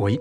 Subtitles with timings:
[0.00, 0.16] Oi,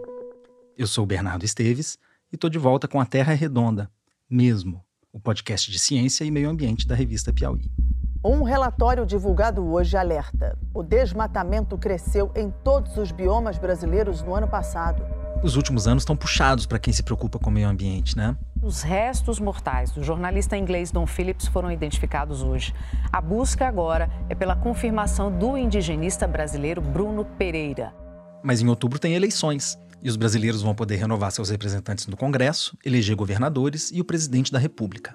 [0.75, 1.99] eu sou o Bernardo Esteves
[2.31, 3.91] e estou de volta com a Terra é Redonda,
[4.27, 4.83] mesmo,
[5.13, 7.69] o podcast de ciência e meio ambiente da revista Piauí.
[8.25, 14.47] Um relatório divulgado hoje alerta: o desmatamento cresceu em todos os biomas brasileiros no ano
[14.47, 15.03] passado.
[15.43, 18.35] Os últimos anos estão puxados para quem se preocupa com o meio ambiente, né?
[18.63, 22.73] Os restos mortais do jornalista inglês Don Phillips foram identificados hoje.
[23.13, 28.06] A busca agora é pela confirmação do indigenista brasileiro Bruno Pereira.
[28.47, 32.77] Mas em outubro tem eleições e os brasileiros vão poder renovar seus representantes no Congresso,
[32.85, 35.13] eleger governadores e o presidente da República.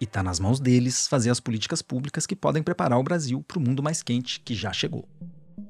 [0.00, 3.58] E está nas mãos deles fazer as políticas públicas que podem preparar o Brasil para
[3.58, 5.08] o mundo mais quente que já chegou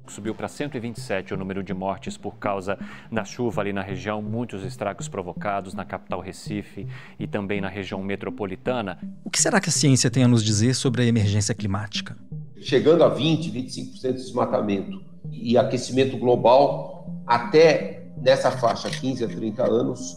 [0.07, 2.79] subiu para 127 o número de mortes por causa
[3.13, 6.87] da chuva ali na região, muitos estragos provocados na capital Recife
[7.19, 8.99] e também na região metropolitana.
[9.23, 12.17] O que será que a ciência tem a nos dizer sobre a emergência climática?
[12.59, 19.65] Chegando a 20, 25% de desmatamento e aquecimento global, até nessa faixa 15 a 30
[19.65, 20.17] anos,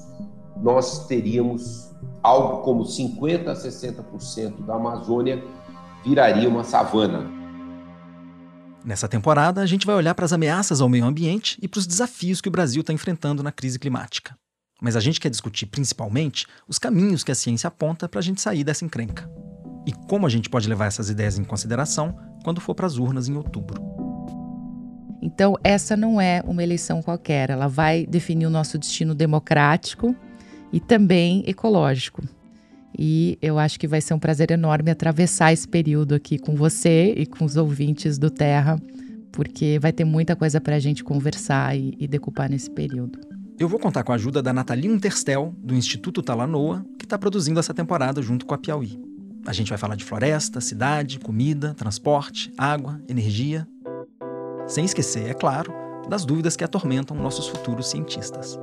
[0.61, 5.43] nós teríamos algo como 50 a 60% da Amazônia
[6.03, 7.29] viraria uma savana.
[8.83, 11.85] Nessa temporada, a gente vai olhar para as ameaças ao meio ambiente e para os
[11.85, 14.35] desafios que o Brasil está enfrentando na crise climática.
[14.81, 18.41] Mas a gente quer discutir principalmente os caminhos que a ciência aponta para a gente
[18.41, 19.29] sair dessa encrenca.
[19.85, 23.29] E como a gente pode levar essas ideias em consideração quando for para as urnas
[23.29, 23.90] em outubro.
[25.21, 30.15] Então, essa não é uma eleição qualquer, ela vai definir o nosso destino democrático
[30.73, 32.23] e também ecológico.
[32.97, 37.13] E eu acho que vai ser um prazer enorme atravessar esse período aqui com você
[37.15, 38.81] e com os ouvintes do Terra,
[39.31, 43.19] porque vai ter muita coisa para a gente conversar e, e, decupar nesse período.
[43.57, 47.59] Eu vou contar com a ajuda da Natalina Terstel, do Instituto Talanoa, que está produzindo
[47.59, 48.99] essa temporada junto com a Piauí.
[49.45, 53.67] A gente vai falar de floresta, cidade, comida, transporte, água, energia.
[54.71, 55.73] Sem esquecer, é claro,
[56.07, 58.57] das dúvidas que atormentam nossos futuros cientistas.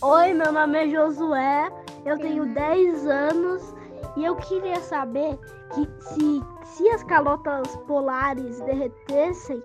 [0.00, 1.70] Oi, meu nome é Josué
[2.06, 3.74] eu tenho 10 anos
[4.16, 5.38] e eu queria saber
[5.74, 9.62] que se, se as calotas polares derretessem,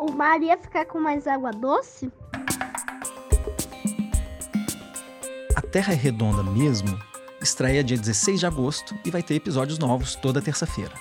[0.00, 2.10] o mar ia ficar com mais água doce?
[5.54, 6.98] A Terra é Redonda mesmo
[7.40, 10.92] estreia dia 16 de agosto e vai ter episódios novos toda terça-feira.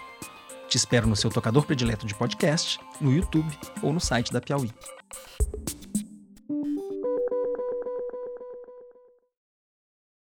[0.68, 3.48] Te espero no seu tocador predileto de podcast, no YouTube
[3.82, 4.70] ou no site da Piauí.